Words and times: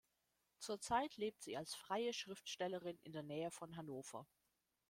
Zurzeit 0.57 1.15
lebt 1.17 1.43
sie 1.43 1.55
als 1.57 1.75
freie 1.75 2.11
Schriftstellerin 2.11 2.97
in 3.03 3.11
der 3.11 3.21
Nähe 3.21 3.51
von 3.51 3.75
Hannover. 3.75 4.25